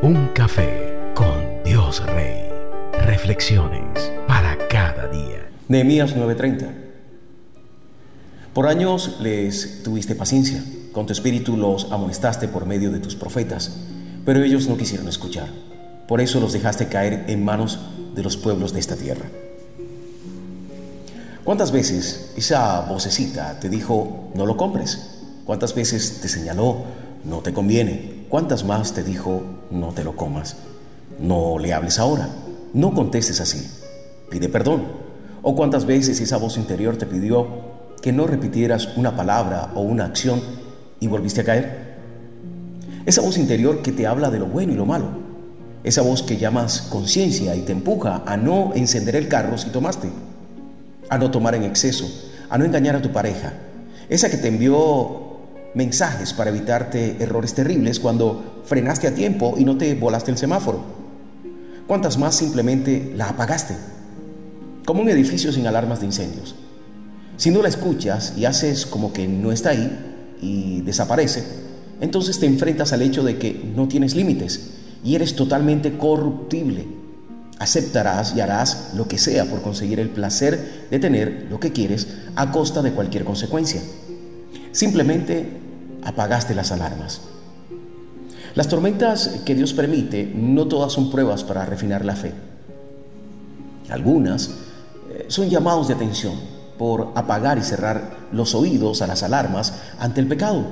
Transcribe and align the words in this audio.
Un 0.00 0.28
café 0.28 1.10
con 1.12 1.64
Dios 1.64 2.00
Rey. 2.06 2.48
Reflexiones 3.04 4.12
para 4.28 4.56
cada 4.68 5.08
día. 5.08 5.50
Nehemías 5.66 6.14
9:30. 6.14 6.68
Por 8.54 8.68
años 8.68 9.16
les 9.20 9.82
tuviste 9.82 10.14
paciencia, 10.14 10.62
con 10.92 11.06
tu 11.06 11.12
espíritu 11.12 11.56
los 11.56 11.90
amonestaste 11.90 12.46
por 12.46 12.64
medio 12.64 12.92
de 12.92 13.00
tus 13.00 13.16
profetas, 13.16 13.76
pero 14.24 14.44
ellos 14.44 14.68
no 14.68 14.76
quisieron 14.76 15.08
escuchar. 15.08 15.48
Por 16.06 16.20
eso 16.20 16.38
los 16.38 16.52
dejaste 16.52 16.86
caer 16.86 17.24
en 17.26 17.44
manos 17.44 17.80
de 18.14 18.22
los 18.22 18.36
pueblos 18.36 18.72
de 18.72 18.78
esta 18.78 18.94
tierra. 18.94 19.26
¿Cuántas 21.42 21.72
veces 21.72 22.34
esa 22.36 22.82
vocecita 22.82 23.58
te 23.58 23.68
dijo, 23.68 24.30
no 24.36 24.46
lo 24.46 24.56
compres? 24.56 25.18
¿Cuántas 25.44 25.74
veces 25.74 26.20
te 26.20 26.28
señaló, 26.28 26.84
no 27.24 27.40
te 27.40 27.52
conviene? 27.52 28.17
¿Cuántas 28.28 28.62
más 28.62 28.92
te 28.92 29.02
dijo, 29.02 29.42
no 29.70 29.94
te 29.94 30.04
lo 30.04 30.14
comas? 30.14 30.56
No 31.18 31.58
le 31.58 31.72
hables 31.72 31.98
ahora, 31.98 32.28
no 32.74 32.92
contestes 32.92 33.40
así, 33.40 33.66
pide 34.30 34.50
perdón. 34.50 34.84
¿O 35.40 35.56
cuántas 35.56 35.86
veces 35.86 36.20
esa 36.20 36.36
voz 36.36 36.58
interior 36.58 36.98
te 36.98 37.06
pidió 37.06 37.46
que 38.02 38.12
no 38.12 38.26
repitieras 38.26 38.96
una 38.98 39.16
palabra 39.16 39.70
o 39.74 39.80
una 39.80 40.04
acción 40.04 40.42
y 41.00 41.06
volviste 41.06 41.40
a 41.40 41.44
caer? 41.44 41.96
Esa 43.06 43.22
voz 43.22 43.38
interior 43.38 43.80
que 43.80 43.92
te 43.92 44.06
habla 44.06 44.28
de 44.28 44.40
lo 44.40 44.46
bueno 44.46 44.74
y 44.74 44.76
lo 44.76 44.84
malo. 44.84 45.06
Esa 45.82 46.02
voz 46.02 46.22
que 46.22 46.36
llamas 46.36 46.82
conciencia 46.82 47.56
y 47.56 47.62
te 47.62 47.72
empuja 47.72 48.24
a 48.26 48.36
no 48.36 48.72
encender 48.74 49.16
el 49.16 49.28
carro 49.28 49.56
si 49.56 49.70
tomaste, 49.70 50.10
a 51.08 51.16
no 51.16 51.30
tomar 51.30 51.54
en 51.54 51.62
exceso, 51.62 52.04
a 52.50 52.58
no 52.58 52.66
engañar 52.66 52.94
a 52.94 53.00
tu 53.00 53.10
pareja. 53.10 53.54
Esa 54.10 54.28
que 54.28 54.36
te 54.36 54.48
envió 54.48 55.27
mensajes 55.78 56.32
para 56.32 56.50
evitarte 56.50 57.18
errores 57.20 57.54
terribles 57.54 58.00
cuando 58.00 58.62
frenaste 58.64 59.06
a 59.06 59.14
tiempo 59.14 59.54
y 59.56 59.64
no 59.64 59.78
te 59.78 59.94
volaste 59.94 60.32
el 60.32 60.36
semáforo. 60.36 60.82
¿Cuántas 61.86 62.18
más 62.18 62.34
simplemente 62.34 63.12
la 63.16 63.28
apagaste? 63.28 63.76
Como 64.84 65.02
un 65.02 65.08
edificio 65.08 65.52
sin 65.52 65.68
alarmas 65.68 66.00
de 66.00 66.06
incendios. 66.06 66.56
Si 67.36 67.52
no 67.52 67.62
la 67.62 67.68
escuchas 67.68 68.34
y 68.36 68.44
haces 68.44 68.86
como 68.86 69.12
que 69.12 69.28
no 69.28 69.52
está 69.52 69.70
ahí 69.70 70.36
y 70.42 70.80
desaparece, 70.80 71.44
entonces 72.00 72.40
te 72.40 72.46
enfrentas 72.46 72.92
al 72.92 73.02
hecho 73.02 73.22
de 73.22 73.38
que 73.38 73.72
no 73.76 73.86
tienes 73.86 74.16
límites 74.16 74.70
y 75.04 75.14
eres 75.14 75.36
totalmente 75.36 75.96
corruptible. 75.96 76.88
Aceptarás 77.60 78.34
y 78.36 78.40
harás 78.40 78.94
lo 78.96 79.06
que 79.06 79.18
sea 79.18 79.44
por 79.44 79.62
conseguir 79.62 80.00
el 80.00 80.08
placer 80.08 80.88
de 80.90 80.98
tener 80.98 81.46
lo 81.48 81.60
que 81.60 81.70
quieres 81.70 82.08
a 82.34 82.50
costa 82.50 82.82
de 82.82 82.90
cualquier 82.90 83.22
consecuencia. 83.22 83.80
Simplemente 84.72 85.67
apagaste 86.08 86.54
las 86.54 86.72
alarmas. 86.72 87.20
Las 88.54 88.68
tormentas 88.68 89.40
que 89.44 89.54
Dios 89.54 89.74
permite 89.74 90.32
no 90.34 90.66
todas 90.66 90.92
son 90.92 91.10
pruebas 91.10 91.44
para 91.44 91.66
refinar 91.66 92.02
la 92.04 92.16
fe. 92.16 92.32
Algunas 93.90 94.50
eh, 95.10 95.26
son 95.28 95.50
llamados 95.50 95.88
de 95.88 95.94
atención 95.94 96.34
por 96.78 97.12
apagar 97.14 97.58
y 97.58 97.62
cerrar 97.62 98.16
los 98.32 98.54
oídos 98.54 99.02
a 99.02 99.06
las 99.06 99.22
alarmas 99.22 99.74
ante 99.98 100.20
el 100.20 100.28
pecado. 100.28 100.64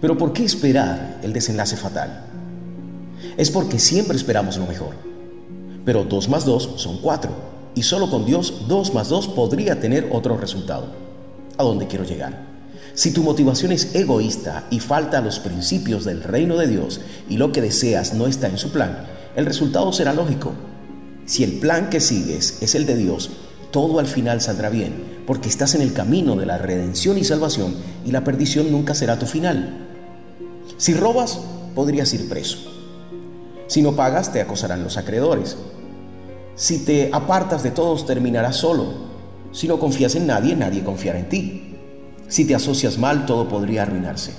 Pero 0.00 0.16
¿por 0.16 0.32
qué 0.32 0.44
esperar 0.44 1.18
el 1.22 1.34
desenlace 1.34 1.76
fatal? 1.76 2.24
Es 3.36 3.50
porque 3.50 3.78
siempre 3.78 4.16
esperamos 4.16 4.56
lo 4.56 4.66
mejor. 4.66 4.94
Pero 5.84 6.04
dos 6.04 6.30
más 6.30 6.46
dos 6.46 6.70
son 6.76 6.98
cuatro. 6.98 7.32
Y 7.74 7.82
solo 7.82 8.10
con 8.10 8.24
Dios 8.24 8.66
dos 8.66 8.94
más 8.94 9.10
dos 9.10 9.28
podría 9.28 9.78
tener 9.80 10.08
otro 10.12 10.38
resultado. 10.38 10.86
¿A 11.58 11.62
dónde 11.62 11.86
quiero 11.86 12.04
llegar? 12.04 12.49
Si 12.94 13.12
tu 13.12 13.22
motivación 13.22 13.72
es 13.72 13.94
egoísta 13.94 14.66
y 14.70 14.80
falta 14.80 15.18
a 15.18 15.22
los 15.22 15.38
principios 15.38 16.04
del 16.04 16.22
reino 16.22 16.56
de 16.56 16.66
Dios 16.66 17.00
y 17.28 17.36
lo 17.36 17.52
que 17.52 17.62
deseas 17.62 18.14
no 18.14 18.26
está 18.26 18.48
en 18.48 18.58
su 18.58 18.72
plan, 18.72 19.06
el 19.36 19.46
resultado 19.46 19.92
será 19.92 20.12
lógico. 20.12 20.52
Si 21.26 21.44
el 21.44 21.60
plan 21.60 21.90
que 21.90 22.00
sigues 22.00 22.58
es 22.60 22.74
el 22.74 22.86
de 22.86 22.96
Dios, 22.96 23.30
todo 23.70 24.00
al 24.00 24.06
final 24.06 24.40
saldrá 24.40 24.68
bien, 24.68 25.22
porque 25.26 25.48
estás 25.48 25.74
en 25.74 25.82
el 25.82 25.92
camino 25.92 26.34
de 26.34 26.46
la 26.46 26.58
redención 26.58 27.18
y 27.18 27.24
salvación 27.24 27.76
y 28.04 28.10
la 28.10 28.24
perdición 28.24 28.72
nunca 28.72 28.94
será 28.94 29.18
tu 29.18 29.26
final. 29.26 29.86
Si 30.76 30.94
robas, 30.94 31.40
podrías 31.74 32.12
ir 32.14 32.28
preso. 32.28 32.58
Si 33.68 33.82
no 33.82 33.94
pagas, 33.94 34.32
te 34.32 34.40
acosarán 34.40 34.82
los 34.82 34.96
acreedores. 34.96 35.56
Si 36.56 36.84
te 36.84 37.10
apartas 37.12 37.62
de 37.62 37.70
todos, 37.70 38.04
terminarás 38.04 38.56
solo. 38.56 39.10
Si 39.52 39.68
no 39.68 39.78
confías 39.78 40.16
en 40.16 40.26
nadie, 40.26 40.56
nadie 40.56 40.82
confiará 40.82 41.20
en 41.20 41.28
ti. 41.28 41.69
Si 42.30 42.44
te 42.44 42.54
asocias 42.54 42.96
mal, 42.96 43.26
todo 43.26 43.48
podría 43.48 43.82
arruinarse. 43.82 44.32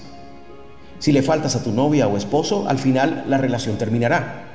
Si 1.00 1.12
le 1.12 1.22
faltas 1.22 1.58
a 1.58 1.64
tu 1.64 1.74
novia 1.74 2.08
o 2.08 2.16
esposo, 2.16 2.68
al 2.70 2.80
final 2.80 3.26
la 3.28 3.38
relación 3.38 3.78
terminará. 3.78 4.48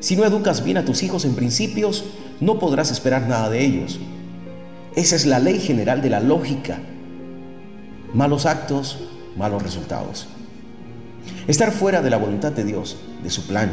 Si 0.00 0.16
no 0.16 0.24
educas 0.24 0.64
bien 0.64 0.78
a 0.78 0.84
tus 0.84 1.04
hijos 1.04 1.24
en 1.24 1.36
principios, 1.36 2.04
no 2.40 2.58
podrás 2.58 2.90
esperar 2.90 3.28
nada 3.28 3.48
de 3.50 3.64
ellos. 3.64 4.00
Esa 4.96 5.14
es 5.14 5.26
la 5.26 5.38
ley 5.38 5.60
general 5.60 6.02
de 6.02 6.10
la 6.10 6.18
lógica. 6.18 6.80
Malos 8.12 8.46
actos, 8.46 8.98
malos 9.36 9.62
resultados. 9.62 10.26
Estar 11.46 11.70
fuera 11.70 12.02
de 12.02 12.10
la 12.10 12.16
voluntad 12.16 12.50
de 12.50 12.64
Dios, 12.64 12.96
de 13.22 13.30
su 13.30 13.46
plan, 13.46 13.70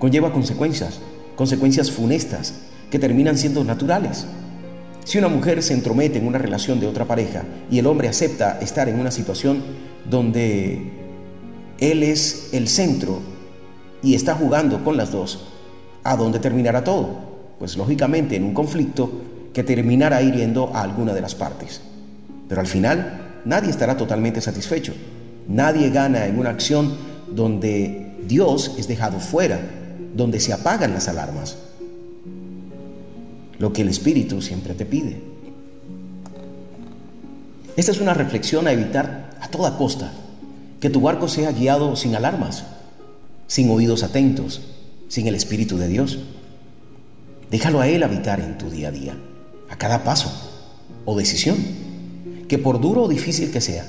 conlleva 0.00 0.32
consecuencias, 0.32 0.98
consecuencias 1.36 1.92
funestas 1.92 2.54
que 2.90 2.98
terminan 2.98 3.38
siendo 3.38 3.62
naturales. 3.62 4.26
Si 5.04 5.18
una 5.18 5.28
mujer 5.28 5.62
se 5.62 5.74
entromete 5.74 6.18
en 6.18 6.26
una 6.26 6.38
relación 6.38 6.78
de 6.78 6.86
otra 6.86 7.06
pareja 7.06 7.44
y 7.70 7.78
el 7.78 7.86
hombre 7.86 8.08
acepta 8.08 8.58
estar 8.60 8.88
en 8.88 9.00
una 9.00 9.10
situación 9.10 9.62
donde 10.08 10.92
él 11.78 12.02
es 12.02 12.50
el 12.52 12.68
centro 12.68 13.20
y 14.02 14.14
está 14.14 14.34
jugando 14.34 14.84
con 14.84 14.96
las 14.96 15.10
dos, 15.10 15.46
¿a 16.04 16.16
dónde 16.16 16.38
terminará 16.38 16.84
todo? 16.84 17.30
Pues 17.58 17.76
lógicamente 17.76 18.36
en 18.36 18.44
un 18.44 18.54
conflicto 18.54 19.10
que 19.52 19.64
terminará 19.64 20.22
hiriendo 20.22 20.70
a 20.74 20.82
alguna 20.82 21.12
de 21.12 21.20
las 21.20 21.34
partes. 21.34 21.80
Pero 22.48 22.60
al 22.60 22.66
final 22.66 23.40
nadie 23.44 23.70
estará 23.70 23.96
totalmente 23.96 24.40
satisfecho. 24.40 24.94
Nadie 25.48 25.90
gana 25.90 26.26
en 26.26 26.38
una 26.38 26.50
acción 26.50 26.94
donde 27.30 28.16
Dios 28.26 28.74
es 28.78 28.86
dejado 28.86 29.18
fuera, 29.18 29.60
donde 30.14 30.40
se 30.40 30.52
apagan 30.52 30.92
las 30.92 31.08
alarmas 31.08 31.56
lo 33.60 33.74
que 33.74 33.82
el 33.82 33.88
Espíritu 33.88 34.40
siempre 34.40 34.74
te 34.74 34.86
pide. 34.86 35.20
Esta 37.76 37.92
es 37.92 38.00
una 38.00 38.14
reflexión 38.14 38.66
a 38.66 38.72
evitar 38.72 39.36
a 39.38 39.48
toda 39.48 39.76
costa, 39.76 40.12
que 40.80 40.88
tu 40.88 41.02
barco 41.02 41.28
sea 41.28 41.52
guiado 41.52 41.94
sin 41.94 42.14
alarmas, 42.16 42.64
sin 43.46 43.68
oídos 43.68 44.02
atentos, 44.02 44.62
sin 45.08 45.26
el 45.26 45.34
Espíritu 45.34 45.76
de 45.76 45.88
Dios. 45.88 46.18
Déjalo 47.50 47.80
a 47.80 47.88
Él 47.88 48.02
habitar 48.02 48.40
en 48.40 48.56
tu 48.56 48.70
día 48.70 48.88
a 48.88 48.92
día, 48.92 49.16
a 49.68 49.76
cada 49.76 50.04
paso 50.04 50.32
o 51.04 51.16
decisión, 51.16 51.58
que 52.48 52.56
por 52.56 52.80
duro 52.80 53.02
o 53.02 53.08
difícil 53.08 53.50
que 53.50 53.60
sea, 53.60 53.84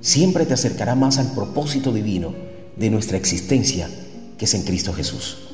siempre 0.00 0.46
te 0.46 0.54
acercará 0.54 0.94
más 0.94 1.18
al 1.18 1.32
propósito 1.32 1.92
divino 1.92 2.34
de 2.76 2.88
nuestra 2.88 3.16
existencia 3.16 3.90
que 4.38 4.44
es 4.44 4.54
en 4.54 4.62
Cristo 4.62 4.92
Jesús. 4.92 5.49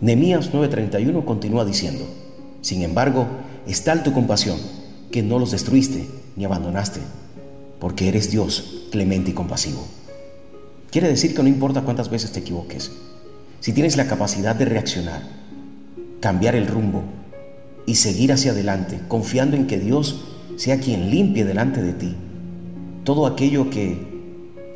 Nehemías 0.00 0.52
9:31 0.52 1.24
continúa 1.24 1.64
diciendo, 1.64 2.04
Sin 2.60 2.82
embargo, 2.82 3.26
es 3.66 3.84
tal 3.84 4.02
tu 4.02 4.12
compasión 4.12 4.58
que 5.10 5.22
no 5.22 5.38
los 5.38 5.52
destruiste 5.52 6.06
ni 6.36 6.44
abandonaste, 6.44 7.00
porque 7.80 8.08
eres 8.08 8.30
Dios 8.30 8.86
clemente 8.90 9.30
y 9.30 9.34
compasivo. 9.34 9.86
Quiere 10.90 11.08
decir 11.08 11.34
que 11.34 11.42
no 11.42 11.48
importa 11.48 11.82
cuántas 11.82 12.10
veces 12.10 12.32
te 12.32 12.40
equivoques, 12.40 12.92
si 13.60 13.72
tienes 13.72 13.96
la 13.96 14.06
capacidad 14.06 14.54
de 14.54 14.66
reaccionar, 14.66 15.22
cambiar 16.20 16.54
el 16.54 16.66
rumbo 16.66 17.02
y 17.86 17.96
seguir 17.96 18.32
hacia 18.32 18.52
adelante, 18.52 19.00
confiando 19.08 19.56
en 19.56 19.66
que 19.66 19.78
Dios 19.78 20.24
sea 20.56 20.78
quien 20.78 21.10
limpie 21.10 21.44
delante 21.44 21.82
de 21.82 21.92
ti 21.92 22.16
todo 23.06 23.26
aquello 23.26 23.70
que 23.70 23.96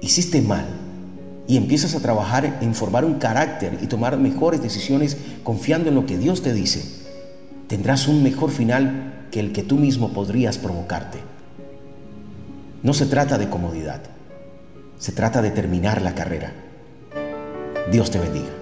hiciste 0.00 0.40
mal 0.40 0.64
y 1.50 1.56
empiezas 1.56 1.96
a 1.96 2.00
trabajar 2.00 2.58
en 2.60 2.76
formar 2.76 3.04
un 3.04 3.14
carácter 3.14 3.76
y 3.82 3.88
tomar 3.88 4.16
mejores 4.16 4.62
decisiones 4.62 5.16
confiando 5.42 5.88
en 5.88 5.96
lo 5.96 6.06
que 6.06 6.16
Dios 6.16 6.42
te 6.42 6.52
dice, 6.52 6.84
tendrás 7.66 8.06
un 8.06 8.22
mejor 8.22 8.52
final 8.52 9.26
que 9.32 9.40
el 9.40 9.52
que 9.52 9.64
tú 9.64 9.74
mismo 9.74 10.12
podrías 10.12 10.58
provocarte. 10.58 11.18
No 12.84 12.94
se 12.94 13.06
trata 13.06 13.36
de 13.36 13.48
comodidad, 13.48 14.00
se 14.96 15.10
trata 15.10 15.42
de 15.42 15.50
terminar 15.50 16.02
la 16.02 16.14
carrera. 16.14 16.52
Dios 17.90 18.12
te 18.12 18.20
bendiga. 18.20 18.54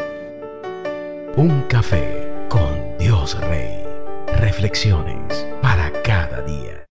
Un 1.37 1.65
café 1.69 2.47
con 2.49 2.75
Dios 2.99 3.39
Rey. 3.39 3.85
Reflexiones 4.39 5.47
para 5.61 5.93
cada 6.03 6.41
día. 6.41 6.88